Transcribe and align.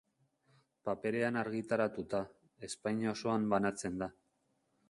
Paperean 0.89 1.37
argitaratuta, 1.41 2.23
Espainia 2.69 3.15
osoan 3.19 3.47
banatzen 3.55 4.05
da. 4.05 4.13